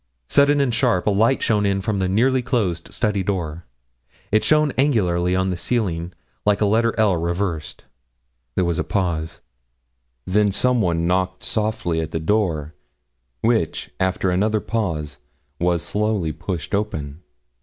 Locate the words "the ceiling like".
5.51-6.59